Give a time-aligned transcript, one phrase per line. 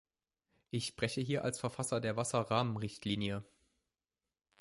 [0.71, 3.45] Ich spreche hier als Verfasser der Wasser-Rahmenrichtlinie.